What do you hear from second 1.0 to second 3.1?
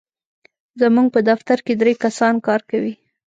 په دفتر کې درې کسان کار کوي.